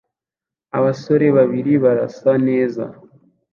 [0.77, 2.83] Abasore babiri barasa neza